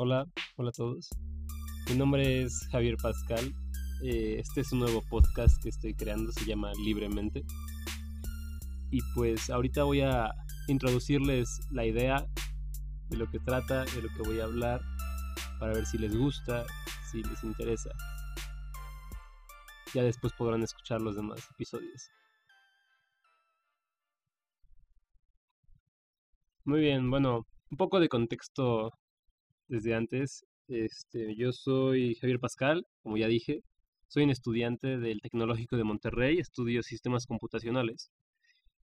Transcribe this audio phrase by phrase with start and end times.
[0.00, 1.10] Hola, hola a todos.
[1.88, 3.52] Mi nombre es Javier Pascal.
[4.04, 7.44] Eh, este es un nuevo podcast que estoy creando, se llama Libremente.
[8.92, 10.32] Y pues ahorita voy a
[10.68, 12.24] introducirles la idea
[13.08, 14.80] de lo que trata, de lo que voy a hablar,
[15.58, 16.64] para ver si les gusta,
[17.10, 17.90] si les interesa.
[19.94, 22.08] Ya después podrán escuchar los demás episodios.
[26.64, 28.92] Muy bien, bueno, un poco de contexto
[29.68, 30.44] desde antes.
[30.68, 33.62] Este, yo soy Javier Pascal, como ya dije.
[34.08, 38.10] Soy un estudiante del Tecnológico de Monterrey, estudio sistemas computacionales.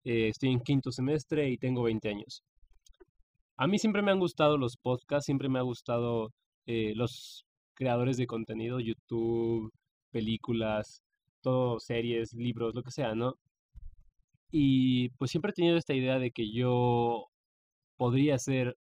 [0.03, 2.43] Eh, estoy en quinto semestre y tengo 20 años.
[3.55, 6.33] A mí siempre me han gustado los podcasts, siempre me ha gustado
[6.65, 7.45] eh, los
[7.75, 9.71] creadores de contenido, YouTube,
[10.11, 11.03] películas,
[11.41, 13.35] todo, series, libros, lo que sea, ¿no?
[14.51, 17.27] Y pues siempre he tenido esta idea de que yo
[17.97, 18.75] podría ser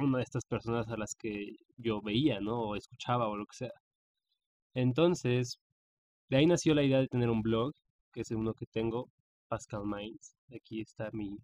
[0.00, 2.60] una de estas personas a las que yo veía, ¿no?
[2.60, 3.72] O escuchaba o lo que sea.
[4.74, 5.58] Entonces,
[6.30, 7.72] de ahí nació la idea de tener un blog,
[8.12, 9.08] que es uno que tengo,
[9.48, 10.34] Pascal Minds.
[10.54, 11.38] Aquí está mi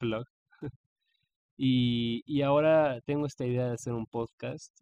[0.00, 0.26] blog.
[1.56, 4.72] y, y ahora tengo esta idea de hacer un podcast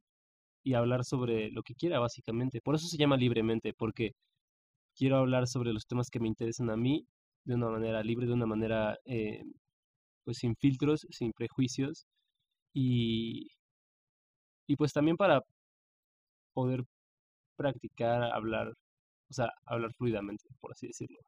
[0.63, 2.61] y hablar sobre lo que quiera, básicamente.
[2.61, 4.13] Por eso se llama libremente, porque
[4.97, 7.07] quiero hablar sobre los temas que me interesan a mí
[7.45, 9.43] de una manera libre, de una manera eh,
[10.25, 12.07] pues sin filtros, sin prejuicios
[12.73, 13.49] y,
[14.67, 15.43] y pues también para
[16.53, 16.85] poder
[17.57, 18.69] practicar, hablar,
[19.31, 21.19] o sea, hablar fluidamente, por así decirlo.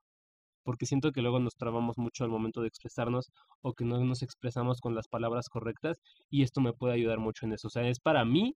[0.64, 3.30] Porque siento que luego nos trabamos mucho al momento de expresarnos
[3.62, 5.98] o que no nos expresamos con las palabras correctas
[6.30, 7.68] y esto me puede ayudar mucho en eso.
[7.68, 8.56] O sea, es para mí,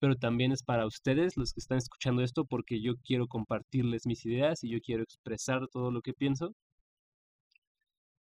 [0.00, 4.26] pero también es para ustedes los que están escuchando esto porque yo quiero compartirles mis
[4.26, 6.54] ideas y yo quiero expresar todo lo que pienso.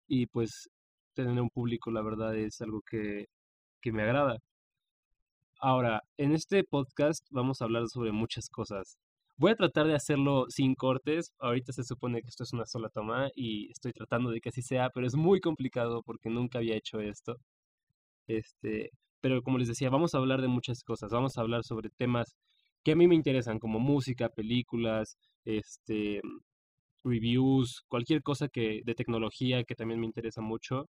[0.08, 0.69] Y pues
[1.14, 3.27] tener un público, la verdad, es algo que
[3.81, 4.39] que me agrada.
[5.61, 8.98] Ahora, en este podcast vamos a hablar sobre muchas cosas.
[9.37, 11.33] Voy a tratar de hacerlo sin cortes.
[11.39, 14.62] Ahorita se supone que esto es una sola toma y estoy tratando de que así
[14.62, 17.37] sea, pero es muy complicado porque nunca había hecho esto.
[18.27, 18.91] Este,
[19.21, 21.12] pero como les decía, vamos a hablar de muchas cosas.
[21.12, 22.37] Vamos a hablar sobre temas
[22.84, 26.22] que a mí me interesan, como música, películas, este,
[27.04, 30.88] reviews, cualquier cosa que de tecnología que también me interesa mucho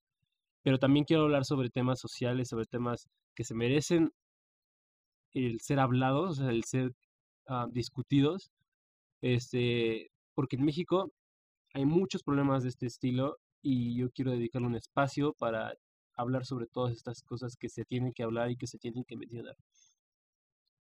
[0.63, 4.13] pero también quiero hablar sobre temas sociales, sobre temas que se merecen
[5.33, 6.93] el ser hablados, el ser
[7.47, 8.51] ah, discutidos,
[9.23, 11.13] este, porque en México
[11.75, 15.75] hay muchos problemas de este estilo y yo quiero dedicarle un espacio para
[16.15, 19.17] hablar sobre todas estas cosas que se tienen que hablar y que se tienen que
[19.17, 19.57] mencionar.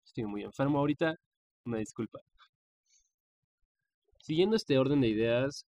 [0.05, 1.17] Estoy muy enfermo ahorita,
[1.65, 2.21] una disculpa.
[4.21, 5.67] Siguiendo este orden de ideas,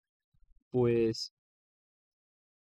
[0.72, 1.34] pues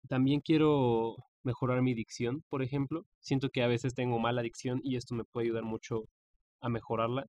[0.08, 3.06] también quiero mejorar mi dicción, por ejemplo.
[3.20, 6.08] Siento que a veces tengo mala dicción y esto me puede ayudar mucho
[6.60, 7.26] a mejorarla.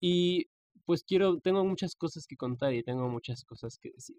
[0.00, 0.46] Y
[0.84, 4.16] pues quiero, tengo muchas cosas que contar y tengo muchas cosas que decir.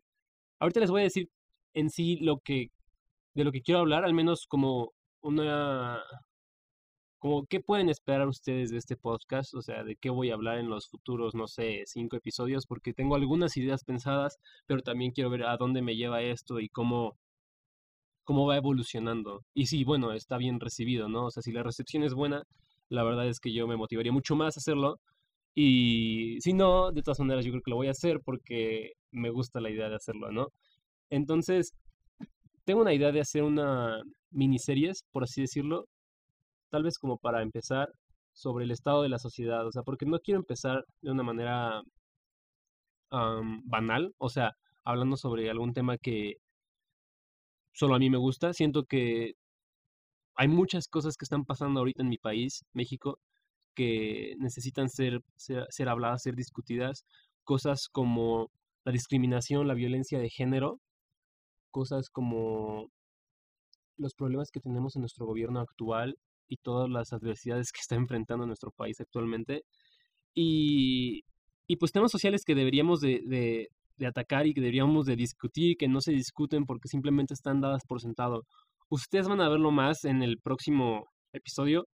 [0.59, 1.29] Ahorita les voy a decir
[1.73, 2.72] en sí lo que,
[3.34, 6.01] de lo que quiero hablar, al menos como una,
[7.19, 10.57] como qué pueden esperar ustedes de este podcast, o sea, de qué voy a hablar
[10.57, 15.29] en los futuros, no sé, cinco episodios, porque tengo algunas ideas pensadas, pero también quiero
[15.29, 17.18] ver a dónde me lleva esto y cómo
[18.29, 19.44] cómo va evolucionando.
[19.56, 21.25] Y sí, bueno, está bien recibido, ¿no?
[21.25, 22.44] O sea, si la recepción es buena,
[22.88, 25.00] la verdad es que yo me motivaría mucho más a hacerlo.
[25.56, 29.31] Y si no, de todas maneras yo creo que lo voy a hacer porque me
[29.31, 30.50] gusta la idea de hacerlo, ¿no?
[31.09, 31.73] Entonces,
[32.66, 35.85] tengo una idea de hacer una miniseries, por así decirlo,
[36.69, 37.89] tal vez como para empezar
[38.34, 41.81] sobre el estado de la sociedad, o sea, porque no quiero empezar de una manera
[43.09, 44.51] banal, o sea,
[44.84, 46.35] hablando sobre algún tema que
[47.74, 48.53] solo a mí me gusta.
[48.53, 49.35] Siento que
[50.35, 53.19] hay muchas cosas que están pasando ahorita en mi país, México,
[53.75, 57.06] que necesitan ser, ser, habladas, ser discutidas.
[57.44, 58.52] Cosas como
[58.85, 60.80] la discriminación, la violencia de género,
[61.72, 62.90] cosas como
[63.97, 68.45] los problemas que tenemos en nuestro gobierno actual y todas las adversidades que está enfrentando
[68.45, 69.63] nuestro país actualmente.
[70.33, 71.25] Y,
[71.68, 73.69] y pues temas sociales que deberíamos de, de
[74.07, 78.01] atacar y que deberíamos de discutir, que no se discuten porque simplemente están dadas por
[78.01, 78.44] sentado.
[78.90, 81.86] Ustedes van a verlo más en el próximo episodio.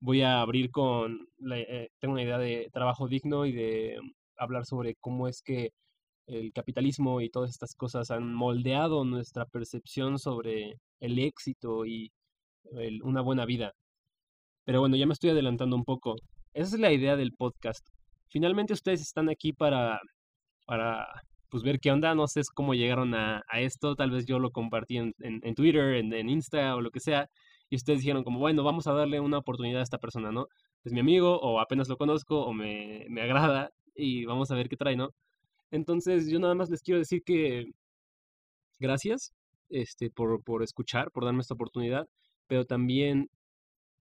[0.00, 3.98] Voy a abrir con, eh, tengo una idea de trabajo digno y de
[4.36, 5.70] hablar sobre cómo es que
[6.26, 12.12] el capitalismo y todas estas cosas han moldeado nuestra percepción sobre el éxito y
[13.02, 13.72] una buena vida.
[14.64, 16.16] Pero bueno, ya me estoy adelantando un poco.
[16.52, 17.86] Esa es la idea del podcast.
[18.28, 20.00] Finalmente ustedes están aquí para,
[20.66, 21.06] para
[21.50, 24.98] pues ver qué onda, no sé cómo llegaron a, esto, tal vez yo lo compartí
[24.98, 25.14] en,
[25.54, 27.28] Twitter, en, Insta o lo que sea,
[27.68, 30.46] y ustedes dijeron como, bueno, vamos a darle una oportunidad a esta persona, ¿no?
[30.84, 34.68] Es mi amigo o apenas lo conozco o me, me agrada y vamos a ver
[34.68, 35.10] qué trae, ¿no?
[35.70, 37.66] Entonces yo nada más les quiero decir que
[38.80, 39.32] gracias
[39.68, 42.08] este, por, por escuchar, por darme esta oportunidad,
[42.48, 43.30] pero también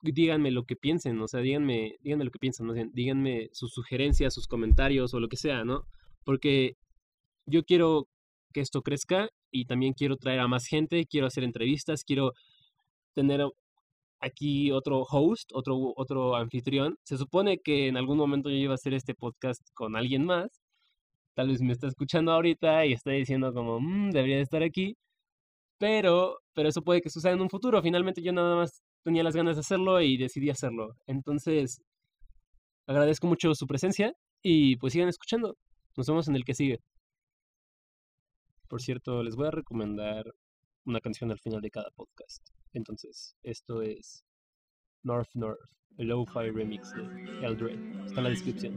[0.00, 2.74] díganme lo que piensen, o sea, díganme, díganme lo que piensan, ¿no?
[2.92, 5.82] díganme sus sugerencias, sus comentarios o lo que sea, ¿no?
[6.24, 6.76] Porque
[7.48, 8.08] yo quiero
[8.52, 12.32] que esto crezca y también quiero traer a más gente, quiero hacer entrevistas, quiero
[13.14, 13.42] tener
[14.20, 16.96] aquí otro host, otro, otro anfitrión.
[17.04, 20.48] Se supone que en algún momento yo iba a hacer este podcast con alguien más.
[21.34, 24.96] Tal vez me está escuchando ahorita y está diciendo como, mmm, debería de estar aquí.
[25.78, 27.82] Pero, pero eso puede que suceda en un futuro.
[27.82, 30.94] Finalmente yo nada más tenía las ganas de hacerlo y decidí hacerlo.
[31.06, 31.80] Entonces,
[32.86, 34.12] agradezco mucho su presencia
[34.42, 35.56] y pues sigan escuchando.
[35.96, 36.80] Nos vemos en el que sigue.
[38.68, 40.34] Por cierto, les voy a recomendar
[40.84, 42.46] una canción al final de cada podcast.
[42.74, 44.26] Entonces, esto es
[45.02, 45.58] North North,
[45.96, 47.02] el Lo-Fi remix de
[47.46, 47.78] Eldred.
[48.04, 48.74] Está en la descripción.